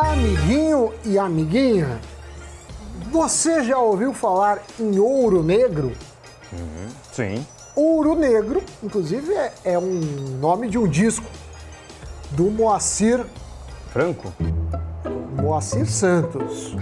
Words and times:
Amiguinho 0.00 0.94
e 1.04 1.18
amiguinha, 1.18 2.00
você 3.10 3.64
já 3.64 3.78
ouviu 3.78 4.14
falar 4.14 4.62
em 4.78 4.96
ouro 4.96 5.42
negro? 5.42 5.92
Sim. 7.10 7.44
Ouro 7.74 8.14
Negro, 8.14 8.62
inclusive, 8.80 9.32
é, 9.34 9.52
é 9.64 9.78
um 9.78 10.00
nome 10.40 10.68
de 10.68 10.78
um 10.78 10.86
disco 10.86 11.26
do 12.30 12.44
Moacir, 12.44 13.26
Franco? 13.92 14.32
Moacir 15.32 15.90
Santos. 15.90 16.76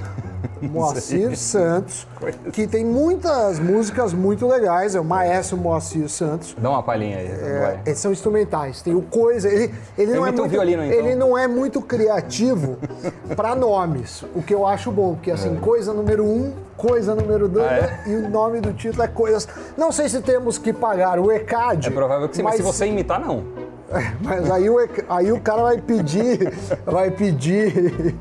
Moacir 0.62 1.36
Santos, 1.36 2.07
que 2.52 2.66
tem 2.66 2.84
muitas 2.84 3.59
músicas 3.59 4.12
muito 4.12 4.46
legais, 4.46 4.95
é 4.95 5.00
o 5.00 5.05
maestro 5.05 5.56
Moacir 5.56 6.09
Santos. 6.09 6.55
Dá 6.59 6.70
uma 6.70 6.82
palhinha 6.82 7.18
aí. 7.18 7.27
É, 7.27 7.80
eles 7.86 7.98
são 7.98 8.12
instrumentais, 8.12 8.82
tem 8.82 8.95
o 8.95 9.02
coisa. 9.02 9.48
Ele, 9.48 9.74
ele, 9.96 10.14
não, 10.14 10.27
é 10.27 10.30
muito, 10.30 10.48
violino, 10.48 10.84
então. 10.84 10.98
ele 10.98 11.14
não 11.14 11.38
é 11.38 11.46
muito 11.46 11.80
criativo 11.80 12.77
para 13.37 13.55
nomes, 13.55 14.24
o 14.34 14.42
que 14.42 14.55
eu 14.55 14.66
acho 14.66 14.91
bom, 14.91 15.15
porque 15.15 15.30
assim, 15.30 15.56
coisa 15.56 15.92
número 15.92 16.24
um, 16.24 16.52
coisa 16.77 17.15
número 17.15 17.48
dois, 17.48 17.66
É. 17.66 17.77
Ah, 17.77 18.09
é? 18.09 18.10
e 18.10 18.16
o 18.16 18.29
nome 18.29 18.60
do 18.60 18.73
título 18.73 19.02
é 19.02 19.09
coisas. 19.09 19.48
Não 19.77 19.91
sei 19.91 20.09
se 20.09 20.20
temos 20.20 20.59
que 20.59 20.73
pagar 20.73 21.18
o 21.18 21.30
ECAD. 21.30 21.88
É 21.88 21.91
provável 21.91 22.29
que 22.29 22.37
sim, 22.37 22.43
mas 22.43 22.57
se 22.57 22.62
você 22.62 22.87
imitar, 22.87 23.20
não. 23.20 23.66
Mas 24.20 24.50
aí 24.50 24.68
o, 24.68 24.76
aí 25.08 25.32
o 25.32 25.40
cara 25.40 25.62
vai 25.62 25.78
pedir, 25.78 26.52
vai 26.84 27.10
pedir 27.10 28.14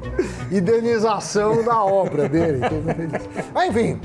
indenização 0.52 1.64
da 1.64 1.84
obra 1.84 2.30
dele. 2.30 2.60
Mas 3.54 3.70
enfim, 3.70 4.00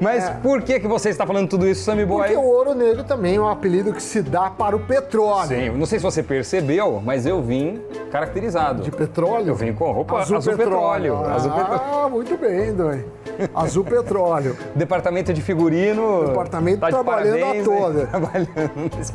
Mas 0.00 0.28
por 0.42 0.62
que, 0.62 0.80
que 0.80 0.86
você 0.86 1.10
está 1.10 1.26
falando 1.26 1.48
tudo 1.48 1.66
isso, 1.66 1.82
Sammy 1.82 2.04
Boy? 2.04 2.20
É. 2.20 2.28
porque 2.28 2.36
o 2.36 2.48
ouro 2.48 2.74
negro 2.74 3.04
também 3.04 3.36
é 3.36 3.40
um 3.40 3.48
apelido 3.48 3.92
que 3.92 4.02
se 4.02 4.22
dá 4.22 4.48
para 4.48 4.76
o 4.76 4.80
petróleo. 4.80 5.48
Sim, 5.48 5.70
não 5.70 5.86
sei 5.86 5.98
se 5.98 6.04
você 6.04 6.22
percebeu, 6.22 7.02
mas 7.04 7.26
eu 7.26 7.42
vim 7.42 7.80
caracterizado. 8.10 8.82
De 8.82 8.90
petróleo? 8.90 9.48
Eu 9.48 9.54
vim 9.54 9.72
com 9.72 9.90
roupa 9.90 10.20
azul, 10.20 10.40
petróleo. 10.40 11.16
Ah, 11.24 11.34
Azul 11.34 11.52
petróleo. 11.52 12.10
muito 12.10 12.36
bem, 12.38 12.72
Doi. 12.74 13.04
Azul 13.54 13.84
petróleo. 13.84 14.56
Departamento 14.74 15.32
de 15.32 15.42
figurino. 15.42 16.26
Departamento 16.26 16.80
tá 16.80 16.88
trabalhando 16.88 17.36
a 17.36 17.40
parabéns, 17.40 17.66
né? 17.66 17.76
toda. 17.76 18.06
Trabalhando 18.08 18.96
nesse 18.96 19.12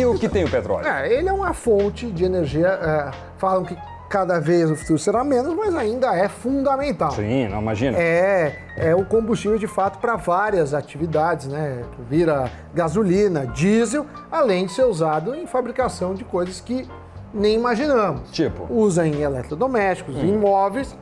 E 0.00 0.06
o 0.06 0.18
que 0.18 0.28
tem 0.28 0.44
o 0.44 0.50
petróleo? 0.50 0.86
É, 0.86 1.12
ele 1.12 1.28
é 1.28 1.32
uma 1.32 1.52
fonte 1.52 2.10
de 2.10 2.24
energia. 2.24 2.68
é, 2.68 3.10
falam 3.36 3.64
que 3.64 3.76
cada 4.08 4.40
vez 4.40 4.68
no 4.68 4.74
futuro 4.74 4.98
será 4.98 5.22
menos, 5.22 5.54
mas 5.54 5.74
ainda 5.74 6.16
é 6.16 6.28
fundamental. 6.28 7.12
Sim, 7.12 7.46
não 7.48 7.60
imagina. 7.60 7.96
É, 7.96 8.58
é 8.76 8.94
o 8.94 9.04
combustível 9.04 9.56
de 9.56 9.68
fato 9.68 9.98
para 9.98 10.16
várias 10.16 10.74
atividades, 10.74 11.46
né? 11.46 11.84
Vira 12.08 12.50
gasolina, 12.74 13.46
diesel, 13.46 14.04
além 14.30 14.66
de 14.66 14.72
ser 14.72 14.84
usado 14.84 15.32
em 15.34 15.46
fabricação 15.46 16.12
de 16.12 16.24
coisas 16.24 16.60
que 16.60 16.88
nem 17.32 17.54
imaginamos. 17.54 18.30
Tipo? 18.32 18.66
Usa 18.68 19.06
em 19.06 19.20
eletrodomésticos, 19.20 20.16
em 20.16 20.34
imóveis 20.34 20.96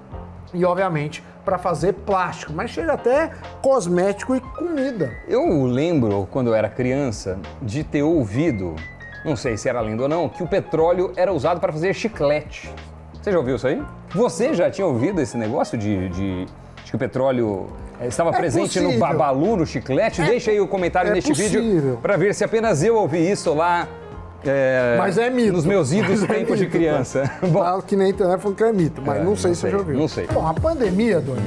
e, 0.53 0.65
obviamente, 0.65 1.23
para 1.45 1.59
fazer 1.59 1.93
plástico, 1.95 2.53
mas 2.53 2.71
chega 2.71 2.93
até 2.93 3.31
cosmético 3.63 4.37
e 4.37 4.41
comida. 4.41 5.11
Eu 5.27 5.65
lembro, 5.65 6.29
quando 6.31 6.49
eu 6.49 6.55
era 6.55 6.69
criança, 6.69 7.39
de 7.63 7.83
ter 7.85 8.03
ouvido, 8.03 8.75
não 9.25 9.35
sei 9.37 9.57
se 9.57 9.69
era 9.69 9.81
lenda 9.81 10.03
ou 10.03 10.09
não, 10.09 10.29
que 10.29 10.43
o 10.43 10.47
petróleo 10.47 11.13
era 11.17 11.33
usado 11.33 11.59
para 11.61 11.73
fazer 11.73 11.95
chiclete. 11.95 12.71
Você 13.23 13.33
já 13.33 13.39
ouviu 13.39 13.57
isso 13.57 13.67
aí? 13.67 13.83
Você 14.15 14.55
já 14.55 14.71
tinha 14.71 14.87
ouvido 14.87 15.21
esse 15.21 15.37
negócio 15.37 15.77
de, 15.77 16.09
de, 16.11 16.45
de 16.45 16.91
que 16.91 16.97
o 16.97 16.99
petróleo 16.99 17.67
eh, 18.01 18.07
estava 18.07 18.31
É 18.31 18.33
presente 18.37 18.79
no 18.81 18.87
possível. 18.87 19.07
babalu, 19.07 19.57
no 19.57 19.67
chiclete? 19.67 20.23
Deixa 20.23 20.51
aí 20.51 20.61
o 20.61 20.69
comentário 20.69 21.11
é 21.11 21.15
neste 21.15 21.33
vídeo 21.33 21.61
possível. 21.63 21.99
para 22.01 22.17
ver 22.17 22.35
se 22.35 22.45
apenas 22.45 22.83
eu 22.83 22.95
ouvi 22.97 23.19
isso 23.31 23.53
lá. 23.55 23.87
Eh, 24.45 24.97
Mas 24.99 25.19
é 25.19 25.29
mito. 25.31 25.53
Nos 25.53 25.65
meus 25.65 25.93
idos 25.93 26.21
Mas 26.21 26.31
é 26.31 26.35
tempos 26.35 26.59
de 26.59 26.65
mito, 26.65 26.77
criança. 26.77 27.23
tá? 27.41 27.47
Bom, 27.47 27.59
Fala 27.61 27.83
que 27.83 27.97
nem 27.97 28.13
telefone 28.13 28.55
que 28.55 28.65
é 28.65 28.73
mito, 28.73 29.03
mas 29.05 29.19
É, 29.19 29.25
não 29.25 29.37
sei 29.37 29.51
não 29.51 29.55
se 29.55 29.61
sei, 29.63 29.71
você 29.71 29.71
já 29.71 29.79
ouviu. 29.79 29.99
não 29.99 30.09
sei. 30.09 30.27
Bom, 30.27 30.47
a 30.47 30.55
pandemia, 30.55 31.21
Doni, 31.21 31.43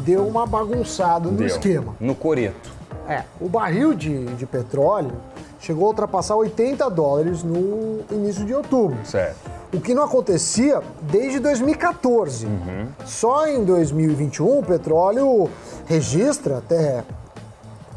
deu 0.00 0.26
uma 0.26 0.46
bagunçada 0.46 1.28
no 1.30 1.36
deu. 1.36 1.46
esquema. 1.46 1.94
No 2.00 2.14
coreto. 2.14 2.70
É, 3.08 3.22
o 3.40 3.48
barril 3.48 3.94
de, 3.94 4.24
de 4.34 4.46
petróleo 4.46 5.12
chegou 5.60 5.84
a 5.86 5.88
ultrapassar 5.88 6.34
80 6.36 6.88
dólares 6.90 7.42
no 7.42 8.00
início 8.10 8.44
de 8.44 8.52
outubro. 8.54 8.96
Certo. 9.04 9.36
O 9.72 9.80
que 9.80 9.94
não 9.94 10.04
acontecia 10.04 10.80
desde 11.02 11.38
2014. 11.40 12.46
Uhum. 12.46 12.86
Só 13.04 13.46
em 13.48 13.64
2021 13.64 14.58
o 14.58 14.62
petróleo 14.62 15.48
registra 15.86 16.58
até 16.58 17.02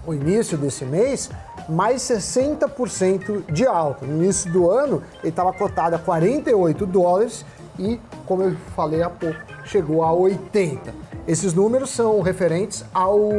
o 0.06 0.14
início 0.14 0.58
desse 0.58 0.84
mês 0.86 1.30
mais 1.70 2.02
60% 2.02 3.52
de 3.52 3.66
alta. 3.66 4.06
No 4.06 4.24
início 4.24 4.52
do 4.52 4.70
ano 4.70 5.04
ele 5.20 5.30
estava 5.30 5.54
cotado 5.54 5.96
a 5.96 6.00
48 6.00 6.86
dólares 6.86 7.46
e, 7.78 8.00
como 8.26 8.44
eu 8.44 8.56
falei 8.76 9.02
há 9.02 9.10
pouco, 9.10 9.40
chegou 9.66 10.04
a 10.04 10.12
80. 10.12 10.94
Esses 11.28 11.54
números 11.54 11.92
são 11.92 12.22
referentes 12.22 12.84
ao 12.94 13.30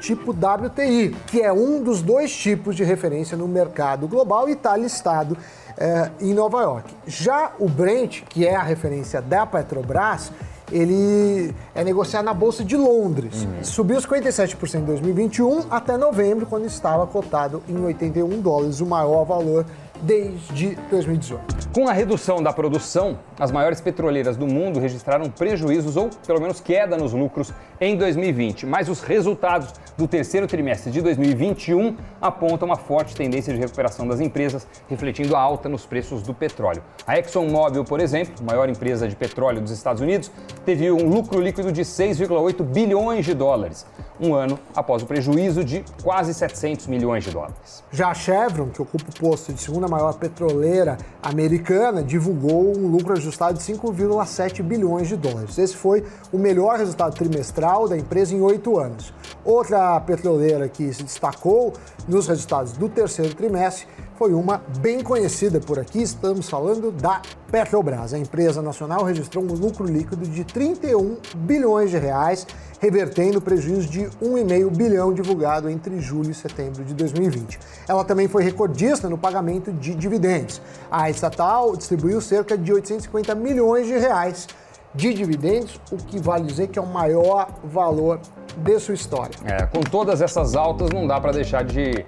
tipo 0.00 0.32
WTI, 0.32 1.16
que 1.26 1.40
é 1.40 1.52
um 1.52 1.82
dos 1.82 2.02
dois 2.02 2.34
tipos 2.34 2.76
de 2.76 2.84
referência 2.84 3.36
no 3.36 3.48
mercado 3.48 4.06
global 4.06 4.48
e 4.48 4.52
está 4.52 4.76
listado 4.76 5.36
eh, 5.78 6.10
em 6.20 6.34
Nova 6.34 6.60
York. 6.60 6.94
Já 7.06 7.52
o 7.58 7.68
Brent, 7.68 8.22
que 8.28 8.46
é 8.46 8.54
a 8.54 8.62
referência 8.62 9.22
da 9.22 9.46
Petrobras, 9.46 10.30
ele 10.70 11.54
é 11.74 11.82
negociado 11.84 12.24
na 12.24 12.34
Bolsa 12.34 12.64
de 12.64 12.76
Londres. 12.76 13.46
Subiu 13.62 13.98
57% 13.98 14.74
em 14.74 14.84
2021 14.84 15.66
até 15.70 15.96
novembro, 15.96 16.46
quando 16.46 16.66
estava 16.66 17.06
cotado 17.06 17.62
em 17.68 17.78
81 17.78 18.40
dólares, 18.40 18.80
o 18.80 18.86
maior 18.86 19.24
valor 19.24 19.64
desde 20.02 20.76
2018. 20.90 21.70
Com 21.72 21.88
a 21.88 21.92
redução 21.92 22.42
da 22.42 22.52
produção, 22.52 23.18
as 23.38 23.50
maiores 23.50 23.80
petroleiras 23.80 24.36
do 24.36 24.46
mundo 24.46 24.78
registraram 24.78 25.28
prejuízos 25.30 25.96
ou, 25.96 26.10
pelo 26.26 26.40
menos, 26.40 26.60
queda 26.60 26.96
nos 26.96 27.12
lucros 27.12 27.52
em 27.80 27.96
2020. 27.96 28.66
Mas 28.66 28.88
os 28.88 29.00
resultados 29.00 29.72
do 29.96 30.06
terceiro 30.06 30.46
trimestre 30.46 30.90
de 30.90 31.00
2021 31.00 31.96
apontam 32.20 32.66
uma 32.66 32.76
forte 32.76 33.14
tendência 33.14 33.52
de 33.52 33.58
recuperação 33.58 34.06
das 34.06 34.20
empresas, 34.20 34.66
refletindo 34.88 35.34
a 35.34 35.40
alta 35.40 35.68
nos 35.68 35.84
preços 35.84 36.22
do 36.22 36.32
petróleo. 36.32 36.82
A 37.06 37.18
ExxonMobil, 37.18 37.84
por 37.84 38.00
exemplo, 38.00 38.44
maior 38.44 38.68
empresa 38.68 39.08
de 39.08 39.16
petróleo 39.16 39.60
dos 39.60 39.72
Estados 39.72 40.00
Unidos, 40.00 40.30
teve 40.64 40.90
um 40.90 41.08
lucro 41.08 41.40
líquido 41.40 41.72
de 41.72 41.82
6,8 41.82 42.62
bilhões 42.62 43.24
de 43.24 43.34
dólares, 43.34 43.86
um 44.20 44.34
ano 44.34 44.58
após 44.74 45.02
o 45.02 45.06
prejuízo 45.06 45.64
de 45.64 45.84
quase 46.02 46.32
700 46.34 46.86
milhões 46.86 47.24
de 47.24 47.30
dólares. 47.30 47.82
Já 47.90 48.10
a 48.10 48.14
Chevron, 48.14 48.68
que 48.68 48.82
ocupa 48.82 49.04
o 49.10 49.20
posto 49.20 49.52
de 49.52 49.60
segunda 49.60 49.87
maior 49.88 50.14
petroleira 50.14 50.98
americana, 51.22 52.02
divulgou 52.02 52.76
um 52.76 52.86
lucro 52.86 53.14
ajustado 53.14 53.58
de 53.58 53.64
5,7 53.64 54.62
bilhões 54.62 55.08
de 55.08 55.16
dólares. 55.16 55.58
Esse 55.58 55.76
foi 55.76 56.04
o 56.32 56.38
melhor 56.38 56.78
resultado 56.78 57.14
trimestral 57.14 57.88
da 57.88 57.96
empresa 57.96 58.34
em 58.34 58.40
oito 58.40 58.78
anos. 58.78 59.12
Outra 59.44 59.98
petroleira 60.00 60.68
que 60.68 60.92
se 60.92 61.02
destacou 61.02 61.72
nos 62.06 62.28
resultados 62.28 62.72
do 62.72 62.88
terceiro 62.88 63.34
trimestre 63.34 63.86
foi 64.18 64.34
uma 64.34 64.60
bem 64.80 65.00
conhecida 65.00 65.60
por 65.60 65.78
aqui, 65.78 66.02
estamos 66.02 66.50
falando 66.50 66.90
da 66.90 67.22
Petrobras. 67.52 68.12
A 68.12 68.18
empresa 68.18 68.60
nacional 68.60 69.04
registrou 69.04 69.44
um 69.44 69.52
lucro 69.54 69.86
líquido 69.86 70.26
de 70.26 70.42
31 70.42 71.18
bilhões 71.36 71.88
de 71.88 71.98
reais, 71.98 72.44
revertendo 72.80 73.38
o 73.38 73.40
prejuízo 73.40 73.88
de 73.88 74.00
1,5 74.20 74.76
bilhão 74.76 75.14
divulgado 75.14 75.70
entre 75.70 76.00
julho 76.00 76.32
e 76.32 76.34
setembro 76.34 76.84
de 76.84 76.94
2020. 76.94 77.60
Ela 77.86 78.04
também 78.04 78.26
foi 78.26 78.42
recordista 78.42 79.08
no 79.08 79.16
pagamento 79.16 79.72
de 79.72 79.94
dividendos. 79.94 80.60
A 80.90 81.08
estatal 81.08 81.76
distribuiu 81.76 82.20
cerca 82.20 82.58
de 82.58 82.72
850 82.72 83.36
milhões 83.36 83.86
de 83.86 83.96
reais 83.96 84.48
de 84.92 85.14
dividendos, 85.14 85.80
o 85.92 85.96
que 85.96 86.18
vale 86.18 86.44
dizer 86.44 86.66
que 86.66 86.78
é 86.78 86.82
o 86.82 86.86
maior 86.86 87.48
valor 87.62 88.20
de 88.58 88.78
sua 88.78 88.94
história. 88.94 89.34
É, 89.44 89.66
com 89.66 89.80
todas 89.80 90.20
essas 90.20 90.54
altas, 90.54 90.90
não 90.90 91.06
dá 91.06 91.20
para 91.20 91.32
deixar 91.32 91.64
de 91.64 92.04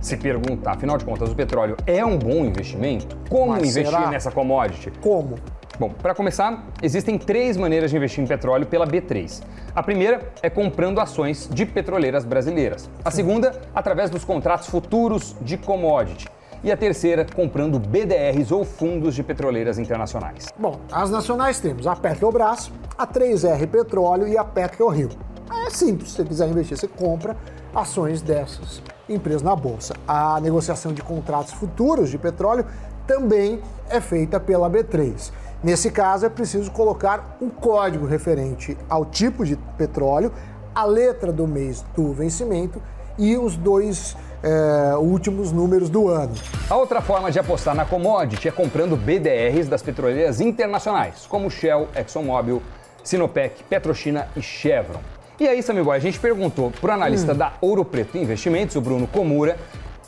se 0.00 0.16
perguntar. 0.16 0.72
Afinal 0.72 0.98
de 0.98 1.04
contas, 1.04 1.30
o 1.30 1.34
petróleo 1.34 1.76
é 1.86 2.04
um 2.04 2.18
bom 2.18 2.44
investimento? 2.44 3.16
Como 3.28 3.52
Mas 3.52 3.62
investir 3.62 3.86
será? 3.86 4.10
nessa 4.10 4.30
commodity? 4.30 4.90
Como? 5.00 5.36
Bom, 5.78 5.90
para 5.90 6.14
começar, 6.14 6.66
existem 6.82 7.18
três 7.18 7.56
maneiras 7.56 7.90
de 7.90 7.96
investir 7.96 8.22
em 8.22 8.26
petróleo 8.26 8.64
pela 8.66 8.86
B3. 8.86 9.42
A 9.74 9.82
primeira 9.82 10.32
é 10.40 10.48
comprando 10.48 11.00
ações 11.00 11.48
de 11.50 11.66
petroleiras 11.66 12.24
brasileiras. 12.24 12.88
A 13.04 13.10
segunda, 13.10 13.60
através 13.74 14.08
dos 14.08 14.24
contratos 14.24 14.68
futuros 14.68 15.34
de 15.40 15.56
commodity. 15.56 16.28
E 16.62 16.70
a 16.70 16.76
terceira, 16.76 17.26
comprando 17.26 17.78
BDRs 17.78 18.52
ou 18.52 18.64
fundos 18.64 19.14
de 19.14 19.22
petroleiras 19.22 19.78
internacionais. 19.78 20.46
Bom, 20.56 20.80
as 20.90 21.10
nacionais 21.10 21.60
temos 21.60 21.86
a 21.86 21.96
Petrobras, 21.96 22.70
a 22.96 23.06
3R 23.06 23.66
Petróleo 23.66 24.28
e 24.28 24.38
a 24.38 24.44
PetroRio. 24.44 25.10
É 25.50 25.70
simples, 25.70 26.10
se 26.10 26.16
você 26.16 26.24
quiser 26.24 26.48
investir, 26.48 26.76
você 26.76 26.88
compra 26.88 27.36
ações 27.74 28.22
dessas 28.22 28.82
empresas 29.08 29.42
na 29.42 29.54
bolsa. 29.54 29.94
A 30.06 30.40
negociação 30.40 30.92
de 30.92 31.02
contratos 31.02 31.52
futuros 31.52 32.10
de 32.10 32.18
petróleo 32.18 32.66
também 33.06 33.60
é 33.88 34.00
feita 34.00 34.40
pela 34.40 34.70
B3. 34.70 35.32
Nesse 35.62 35.90
caso, 35.90 36.26
é 36.26 36.28
preciso 36.28 36.70
colocar 36.70 37.36
um 37.40 37.48
código 37.48 38.06
referente 38.06 38.76
ao 38.88 39.04
tipo 39.04 39.44
de 39.44 39.56
petróleo, 39.78 40.32
a 40.74 40.84
letra 40.84 41.32
do 41.32 41.46
mês 41.46 41.84
do 41.96 42.12
vencimento 42.12 42.82
e 43.16 43.36
os 43.36 43.56
dois 43.56 44.16
é, 44.42 44.94
últimos 44.96 45.52
números 45.52 45.88
do 45.88 46.08
ano. 46.08 46.34
A 46.68 46.76
outra 46.76 47.00
forma 47.00 47.30
de 47.30 47.38
apostar 47.38 47.74
na 47.74 47.84
commodity 47.84 48.48
é 48.48 48.50
comprando 48.50 48.96
BDRs 48.96 49.68
das 49.68 49.82
petroleiras 49.82 50.40
internacionais, 50.40 51.26
como 51.26 51.50
Shell, 51.50 51.88
ExxonMobil, 51.94 52.60
Sinopec, 53.02 53.62
Petrochina 53.64 54.28
e 54.36 54.42
Chevron. 54.42 55.00
E 55.38 55.48
aí, 55.48 55.62
Sammy 55.62 55.82
Boy, 55.82 55.96
a 55.96 56.00
gente 56.00 56.18
perguntou 56.20 56.70
para 56.70 56.90
o 56.90 56.94
analista 56.94 57.32
hum. 57.32 57.36
da 57.36 57.54
Ouro 57.60 57.84
Preto 57.84 58.16
Investimentos, 58.16 58.76
o 58.76 58.80
Bruno 58.80 59.06
Komura, 59.06 59.56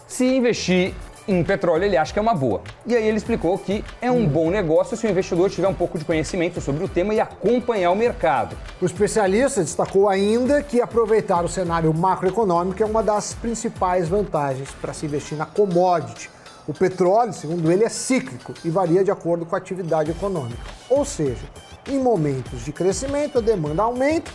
se 0.06 0.24
investir 0.24 0.94
em 1.28 1.42
petróleo 1.42 1.82
ele 1.82 1.96
acha 1.96 2.12
que 2.12 2.18
é 2.18 2.22
uma 2.22 2.34
boa. 2.34 2.60
E 2.86 2.94
aí 2.94 3.06
ele 3.06 3.16
explicou 3.16 3.58
que 3.58 3.84
é 4.00 4.08
um 4.08 4.26
bom 4.26 4.50
negócio 4.50 4.96
se 4.96 5.04
o 5.06 5.10
investidor 5.10 5.50
tiver 5.50 5.66
um 5.66 5.74
pouco 5.74 5.98
de 5.98 6.04
conhecimento 6.04 6.60
sobre 6.60 6.84
o 6.84 6.88
tema 6.88 7.12
e 7.12 7.20
acompanhar 7.20 7.90
o 7.90 7.96
mercado. 7.96 8.56
O 8.80 8.86
especialista 8.86 9.60
destacou 9.60 10.08
ainda 10.08 10.62
que 10.62 10.80
aproveitar 10.80 11.44
o 11.44 11.48
cenário 11.48 11.92
macroeconômico 11.92 12.80
é 12.80 12.86
uma 12.86 13.02
das 13.02 13.34
principais 13.34 14.08
vantagens 14.08 14.70
para 14.80 14.92
se 14.92 15.06
investir 15.06 15.36
na 15.36 15.46
commodity. 15.46 16.30
O 16.68 16.72
petróleo, 16.72 17.32
segundo 17.32 17.70
ele, 17.70 17.84
é 17.84 17.88
cíclico 17.88 18.54
e 18.64 18.70
varia 18.70 19.02
de 19.02 19.10
acordo 19.10 19.44
com 19.44 19.54
a 19.54 19.58
atividade 19.58 20.12
econômica. 20.12 20.62
Ou 20.88 21.04
seja, 21.04 21.44
em 21.88 21.98
momentos 21.98 22.64
de 22.64 22.72
crescimento, 22.72 23.38
a 23.38 23.40
demanda 23.40 23.82
aumenta, 23.82 24.30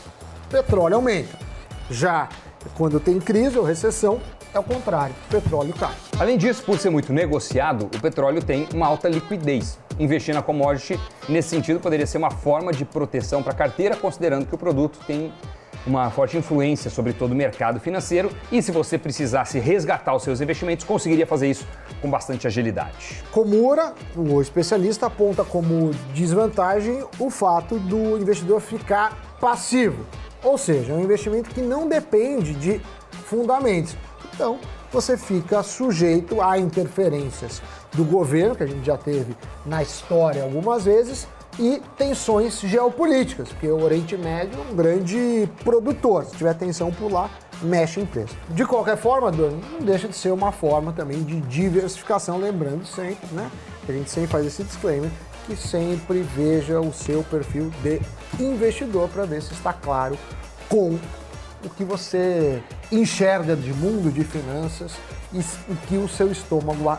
petróleo 0.51 0.95
aumenta. 0.98 1.39
Já 1.89 2.27
quando 2.75 3.00
tem 3.00 3.19
crise 3.19 3.57
ou 3.57 3.63
recessão, 3.63 4.19
é 4.53 4.59
o 4.59 4.63
contrário, 4.63 5.15
o 5.27 5.31
petróleo 5.31 5.74
cai. 5.74 5.95
Além 6.19 6.38
disso, 6.38 6.62
por 6.63 6.77
ser 6.77 6.89
muito 6.89 7.13
negociado, 7.13 7.86
o 7.86 8.01
petróleo 8.01 8.44
tem 8.44 8.68
uma 8.74 8.86
alta 8.86 9.07
liquidez. 9.07 9.80
Investir 9.98 10.36
na 10.36 10.42
commodity, 10.42 11.00
nesse 11.30 11.50
sentido, 11.50 11.80
poderia 11.80 12.06
ser 12.06 12.18
uma 12.18 12.30
forma 12.30 12.74
de 12.74 12.83
proteção 12.83 13.42
para 13.42 13.53
a 13.53 13.56
carteira, 13.56 13.95
considerando 13.95 14.45
que 14.45 14.53
o 14.53 14.57
produto 14.57 15.00
tem 15.07 15.31
uma 15.88 16.12
forte 16.12 16.38
influência 16.38 16.92
sobre 16.92 17.13
todo 17.13 17.31
o 17.31 17.36
mercado 17.36 17.80
financeiro 17.80 18.31
e 18.51 18.62
se 18.62 18.71
você 18.71 18.98
precisasse 18.98 19.57
resgatar 19.57 20.15
os 20.15 20.21
seus 20.21 20.39
investimentos, 20.42 20.86
conseguiria 20.86 21.25
fazer 21.25 21.50
isso 21.50 21.65
com 22.01 22.09
bastante 22.09 22.45
agilidade. 22.45 23.24
Komura, 23.31 23.94
o 24.15 24.42
especialista, 24.42 25.07
aponta 25.07 25.44
como 25.44 25.92
desvantagem 26.13 27.03
o 27.18 27.30
fato 27.30 27.80
do 27.80 28.18
investidor 28.18 28.62
ficar 28.62 29.38
passivo, 29.39 30.06
ou 30.43 30.57
seja, 30.57 30.93
é 30.93 30.95
um 30.95 31.01
investimento 31.01 31.49
que 31.49 31.61
não 31.61 31.88
depende 31.88 32.53
de 32.53 32.81
fundamentos. 33.25 33.95
Então, 34.33 34.59
você 34.91 35.17
fica 35.17 35.63
sujeito 35.63 36.41
a 36.41 36.57
interferências 36.57 37.61
do 37.93 38.03
governo, 38.03 38.55
que 38.55 38.63
a 38.63 38.67
gente 38.67 38.85
já 38.85 38.97
teve 38.97 39.35
na 39.65 39.81
história 39.81 40.43
algumas 40.43 40.85
vezes, 40.85 41.27
e 41.59 41.81
tensões 41.97 42.59
geopolíticas, 42.61 43.49
porque 43.49 43.67
o 43.67 43.83
Oriente 43.83 44.17
Médio 44.17 44.59
é 44.59 44.71
um 44.71 44.75
grande 44.75 45.49
produtor. 45.63 46.25
Se 46.25 46.35
tiver 46.35 46.53
tensão 46.55 46.91
por 46.91 47.11
lá, 47.11 47.29
mexe 47.61 47.99
em 47.99 48.05
preço. 48.05 48.35
De 48.49 48.65
qualquer 48.65 48.97
forma, 48.97 49.31
Dani, 49.31 49.61
não 49.71 49.79
deixa 49.79 50.07
de 50.07 50.15
ser 50.15 50.31
uma 50.31 50.51
forma 50.51 50.91
também 50.91 51.23
de 51.23 51.39
diversificação, 51.41 52.37
lembrando 52.37 52.85
sempre, 52.85 53.27
né? 53.31 53.49
A 53.87 53.91
gente 53.91 54.09
sempre 54.09 54.29
faz 54.29 54.45
esse 54.45 54.63
disclaimer, 54.63 55.09
que 55.45 55.55
sempre 55.55 56.21
veja 56.21 56.79
o 56.79 56.93
seu 56.93 57.23
perfil 57.23 57.71
de 57.83 58.01
investidor 58.39 59.09
para 59.09 59.25
ver 59.25 59.41
se 59.41 59.53
está 59.53 59.73
claro 59.73 60.17
com 60.69 60.97
o 61.63 61.69
que 61.69 61.83
você 61.83 62.61
enxerga 62.91 63.55
de 63.55 63.73
mundo 63.73 64.11
de 64.11 64.23
finanças 64.23 64.93
e 65.33 65.39
o 65.39 65.75
que 65.87 65.97
o 65.97 66.07
seu 66.07 66.31
estômago 66.31 66.97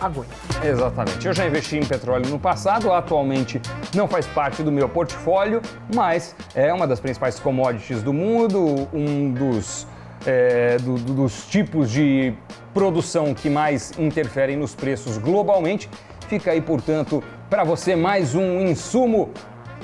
aguenta. 0.00 0.34
Exatamente. 0.62 1.26
Eu 1.26 1.32
já 1.32 1.46
investi 1.46 1.76
em 1.76 1.84
petróleo 1.84 2.28
no 2.28 2.38
passado, 2.38 2.92
atualmente 2.92 3.60
não 3.94 4.08
faz 4.08 4.26
parte 4.26 4.62
do 4.62 4.72
meu 4.72 4.88
portfólio, 4.88 5.62
mas 5.94 6.34
é 6.54 6.72
uma 6.72 6.86
das 6.86 7.00
principais 7.00 7.38
commodities 7.38 8.02
do 8.02 8.12
mundo, 8.12 8.88
um 8.92 9.32
dos, 9.32 9.86
é, 10.26 10.76
do, 10.78 10.94
dos 10.94 11.46
tipos 11.46 11.90
de 11.90 12.32
produção 12.72 13.34
que 13.34 13.50
mais 13.50 13.92
interferem 13.98 14.56
nos 14.56 14.74
preços 14.74 15.18
globalmente. 15.18 15.88
Fica 16.28 16.50
aí, 16.50 16.60
portanto, 16.60 17.22
para 17.50 17.64
você 17.64 17.94
mais 17.94 18.34
um 18.34 18.60
insumo 18.60 19.30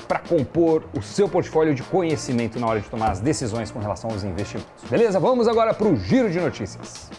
para 0.07 0.19
compor 0.19 0.85
o 0.97 1.01
seu 1.01 1.29
portfólio 1.29 1.75
de 1.75 1.83
conhecimento 1.83 2.59
na 2.59 2.67
hora 2.67 2.79
de 2.79 2.89
tomar 2.89 3.11
as 3.11 3.19
decisões 3.19 3.69
com 3.69 3.79
relação 3.79 4.09
aos 4.09 4.23
investimentos. 4.23 4.83
Beleza? 4.89 5.19
Vamos 5.19 5.47
agora 5.47 5.73
para 5.73 5.87
o 5.87 5.95
giro 5.95 6.31
de 6.31 6.39
notícias. 6.39 7.11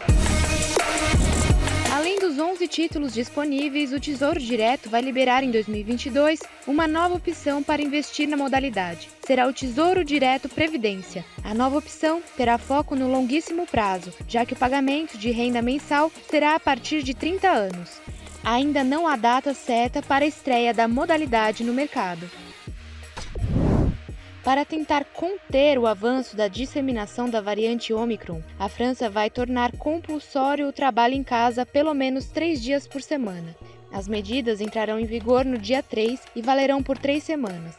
Dos 2.31 2.39
11 2.39 2.65
títulos 2.69 3.13
disponíveis, 3.13 3.91
o 3.91 3.99
Tesouro 3.99 4.39
Direto 4.39 4.89
vai 4.89 5.01
liberar 5.01 5.43
em 5.43 5.51
2022 5.51 6.39
uma 6.65 6.87
nova 6.87 7.15
opção 7.15 7.61
para 7.61 7.81
investir 7.81 8.25
na 8.25 8.37
modalidade. 8.37 9.09
Será 9.27 9.49
o 9.49 9.53
Tesouro 9.53 10.05
Direto 10.05 10.47
Previdência. 10.47 11.25
A 11.43 11.53
nova 11.53 11.77
opção 11.77 12.21
terá 12.37 12.57
foco 12.57 12.95
no 12.95 13.11
longuíssimo 13.11 13.67
prazo, 13.67 14.13
já 14.29 14.45
que 14.45 14.53
o 14.53 14.55
pagamento 14.55 15.17
de 15.17 15.29
renda 15.29 15.61
mensal 15.61 16.09
será 16.29 16.55
a 16.55 16.59
partir 16.59 17.03
de 17.03 17.13
30 17.13 17.49
anos. 17.49 17.99
Ainda 18.45 18.81
não 18.81 19.09
há 19.09 19.17
data 19.17 19.53
certa 19.53 20.01
para 20.01 20.23
a 20.23 20.27
estreia 20.29 20.73
da 20.73 20.87
modalidade 20.87 21.65
no 21.65 21.73
mercado. 21.73 22.29
Para 24.43 24.65
tentar 24.65 25.05
conter 25.05 25.77
o 25.77 25.85
avanço 25.85 26.35
da 26.35 26.47
disseminação 26.47 27.29
da 27.29 27.39
variante 27.39 27.93
Omicron, 27.93 28.41
a 28.57 28.67
França 28.67 29.07
vai 29.07 29.29
tornar 29.29 29.71
compulsório 29.77 30.67
o 30.67 30.73
trabalho 30.73 31.13
em 31.13 31.23
casa 31.23 31.63
pelo 31.63 31.93
menos 31.93 32.25
três 32.25 32.61
dias 32.61 32.87
por 32.87 33.03
semana. 33.03 33.55
As 33.91 34.07
medidas 34.07 34.59
entrarão 34.59 34.99
em 34.99 35.05
vigor 35.05 35.45
no 35.45 35.59
dia 35.59 35.83
3 35.83 36.19
e 36.35 36.41
valerão 36.41 36.81
por 36.81 36.97
três 36.97 37.23
semanas. 37.23 37.75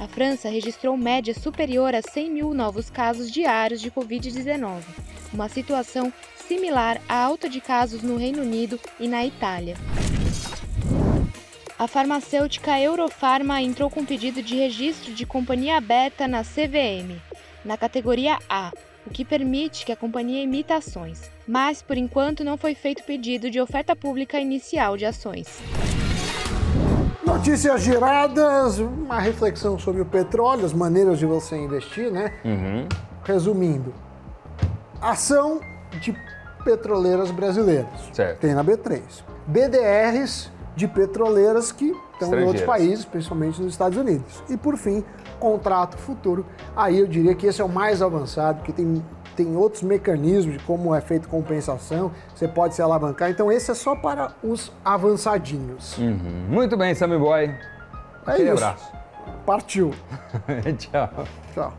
A 0.00 0.08
França 0.08 0.48
registrou 0.48 0.96
média 0.96 1.34
superior 1.34 1.94
a 1.94 2.00
100 2.00 2.30
mil 2.30 2.54
novos 2.54 2.88
casos 2.88 3.30
diários 3.30 3.80
de 3.80 3.90
Covid-19, 3.90 4.82
uma 5.34 5.50
situação 5.50 6.10
similar 6.36 6.98
à 7.06 7.24
alta 7.24 7.46
de 7.46 7.60
casos 7.60 8.02
no 8.02 8.16
Reino 8.16 8.40
Unido 8.40 8.80
e 8.98 9.06
na 9.06 9.26
Itália 9.26 9.76
a 11.78 11.86
farmacêutica 11.86 12.80
Eurofarma 12.80 13.60
entrou 13.60 13.90
com 13.90 14.04
pedido 14.04 14.42
de 14.42 14.56
registro 14.56 15.12
de 15.12 15.26
companhia 15.26 15.76
aberta 15.76 16.26
na 16.26 16.42
CVM, 16.42 17.20
na 17.64 17.76
categoria 17.76 18.38
A, 18.48 18.72
o 19.06 19.10
que 19.10 19.24
permite 19.24 19.84
que 19.84 19.92
a 19.92 19.96
companhia 19.96 20.42
emita 20.42 20.76
ações. 20.76 21.30
Mas, 21.46 21.82
por 21.82 21.96
enquanto, 21.96 22.42
não 22.42 22.56
foi 22.56 22.74
feito 22.74 23.04
pedido 23.04 23.50
de 23.50 23.60
oferta 23.60 23.94
pública 23.94 24.40
inicial 24.40 24.96
de 24.96 25.04
ações. 25.04 25.46
Notícias 27.24 27.82
giradas, 27.82 28.78
uma 28.78 29.18
reflexão 29.18 29.78
sobre 29.78 30.00
o 30.00 30.06
petróleo, 30.06 30.64
as 30.64 30.72
maneiras 30.72 31.18
de 31.18 31.26
você 31.26 31.56
investir, 31.56 32.10
né? 32.10 32.32
Uhum. 32.44 32.88
Resumindo, 33.22 33.92
ação 35.00 35.60
de 36.00 36.16
petroleiras 36.64 37.30
brasileiras. 37.30 38.00
Certo. 38.12 38.40
Tem 38.40 38.54
na 38.54 38.64
B3. 38.64 39.02
BDRs 39.46 40.50
de 40.76 40.86
petroleiras 40.86 41.72
que 41.72 41.92
estão 42.12 42.38
em 42.38 42.44
outros 42.44 42.64
países, 42.64 43.04
principalmente 43.04 43.60
nos 43.60 43.72
Estados 43.72 43.96
Unidos. 43.98 44.42
E 44.48 44.56
por 44.56 44.76
fim, 44.76 45.02
contrato 45.40 45.96
futuro. 45.96 46.44
Aí 46.76 46.98
eu 46.98 47.06
diria 47.06 47.34
que 47.34 47.46
esse 47.46 47.60
é 47.60 47.64
o 47.64 47.68
mais 47.68 48.02
avançado, 48.02 48.62
que 48.62 48.72
tem, 48.72 49.02
tem 49.34 49.56
outros 49.56 49.82
mecanismos 49.82 50.58
de 50.58 50.64
como 50.64 50.94
é 50.94 51.00
feita 51.00 51.26
compensação, 51.26 52.12
você 52.34 52.46
pode 52.46 52.74
se 52.74 52.82
alavancar. 52.82 53.30
Então 53.30 53.50
esse 53.50 53.70
é 53.70 53.74
só 53.74 53.96
para 53.96 54.32
os 54.44 54.70
avançadinhos. 54.84 55.96
Uhum. 55.96 56.46
Muito 56.48 56.76
bem, 56.76 56.94
Sammy 56.94 57.18
Boy. 57.18 57.44
É 57.44 57.56
Aquele 58.26 58.52
isso. 58.52 58.64
abraço. 58.64 58.92
Partiu. 59.46 59.90
Tchau. 60.78 61.24
Tchau. 61.54 61.72